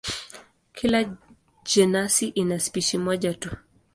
Kila 0.73 1.15
jenasi 1.65 2.27
ina 2.27 2.59
spishi 2.59 2.97
moja 2.97 3.33
tu. 3.33 3.49